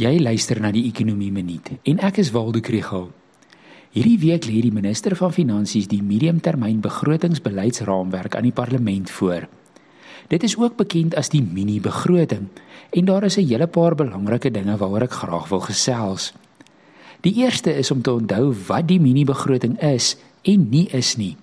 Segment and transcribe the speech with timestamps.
[0.00, 3.10] Jy luister na die Ekonomie Minuut en ek is Waldo Krugel.
[3.92, 9.44] Hierdie week lê die minister van Finansies die mediumtermyn begrotingsbeleidsraamwerk aan die parlement voor.
[10.32, 12.48] Dit is ook bekend as die mini-begroting
[12.96, 16.32] en daar is 'n hele paar belangrike dinge waaroor ek graag wil gesels.
[17.20, 21.36] Die eerste is om te onthou wat die mini-begroting is en nie is nie.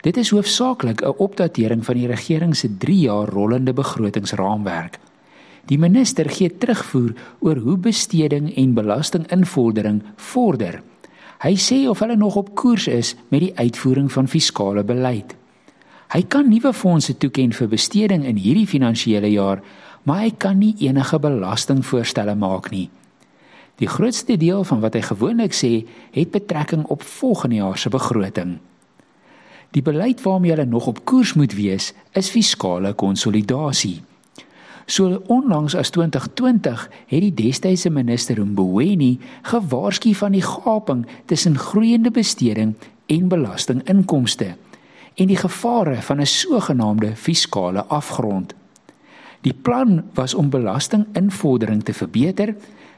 [0.00, 4.98] Dit is hoofsaaklik 'n opdatering van die regering se 3 jaar rollende begrotingsraamwerk.
[5.70, 10.80] Die minister gee terugvoer oor hoe besteding en belastinginvordering vorder.
[11.42, 15.36] Hy sê of hulle nog op koers is met die uitvoering van fiskale beleid.
[16.12, 19.62] Hy kan nuwe fondse toeken vir besteding in hierdie finansiële jaar,
[20.02, 22.90] maar hy kan nie enige belastingvoorstelle maak nie.
[23.80, 28.58] Die grootste deel van wat hy gewoonlik sê, het betrekking op volgende jaar se begroting.
[29.72, 34.02] Die beleid waarmee hulle nog op koers moet wees, is fiskale konsolidasie.
[34.86, 42.10] So onlangs as 2020 het die destydse minister Mboweni gewaarsku van die gaping tussen groeiende
[42.10, 42.74] besteding
[43.06, 44.54] en belastinginkomste
[45.14, 48.54] en die gevare van 'n sogenaamde fiskale afgrond.
[49.40, 52.54] Die plan was om belastinginvordering te verbeter,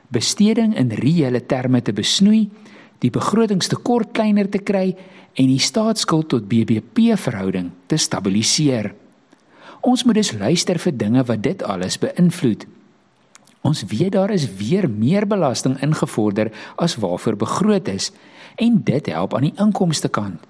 [0.08, 2.50] besteding in reële terme te besnoei,
[2.98, 4.96] die begrotingstekort kleiner te kry
[5.34, 8.94] en die staatsskuld tot BBP verhouding te stabiliseer.
[9.84, 12.64] Ons moet dus luister vir dinge wat dit alles beïnvloed.
[13.68, 16.48] Ons weet daar is weer meer belasting ingevorder
[16.80, 18.10] as waarvoor begroot is
[18.56, 20.40] en dit help aan die inkomste kant.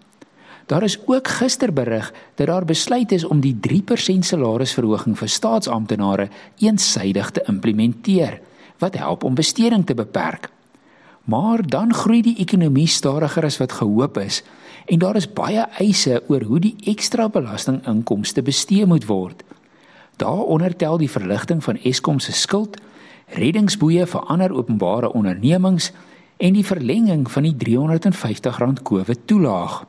[0.71, 6.29] Daar is ook gister berig dat daar besluit is om die 3% salarisverhoging vir staatsamptenare
[6.63, 8.41] eensaidig te implementeer
[8.79, 10.54] wat help om besteding te beperk.
[11.25, 14.43] Maar dan groei die ekonomie stadiger as wat gehoop is
[14.85, 19.41] en daar is baie eise oor hoe die ekstra belastinginkomste bestee moet word.
[20.17, 22.77] Daaronder tel die verligting van Eskom se skuld,
[23.33, 25.91] reddingsboeye vir ander openbare ondernemings
[26.37, 29.85] en die verlenging van die R350 COVID toelaag.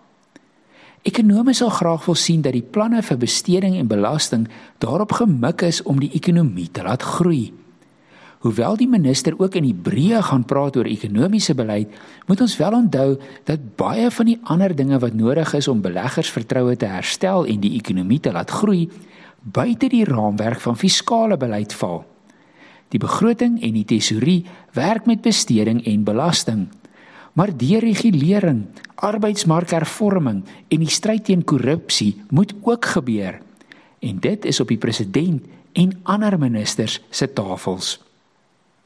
[1.06, 4.48] Ekonome sal graag wil sien dat die planne vir besteding en belasting
[4.82, 7.52] daarop gemik is om die ekonomie te laat groei.
[8.46, 11.90] Hoewel die minister ook in Hebreë gaan praat oor ekonomiese beleid,
[12.30, 13.08] moet ons wel onthou
[13.50, 17.74] dat baie van die ander dinge wat nodig is om beleggersvertroue te herstel en die
[17.80, 18.86] ekonomie te laat groei,
[19.42, 22.04] buite die raamwerk van fiskale beleid val.
[22.94, 24.46] Die begroting en die tesourie
[24.78, 26.68] werk met besteding en belasting.
[27.34, 28.68] Maar deregulering,
[29.02, 33.42] arbeidsmarkhervorming en die stryd teen korrupsie moet ook gebeur.
[34.06, 35.42] En dit is op die president
[35.74, 38.05] en ander ministers se tafels.